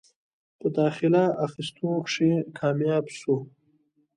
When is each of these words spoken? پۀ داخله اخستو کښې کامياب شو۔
پۀ 0.59 0.67
داخله 0.77 1.23
اخستو 1.45 1.89
کښې 2.05 2.31
کامياب 2.57 3.05
شو۔ 3.19 3.35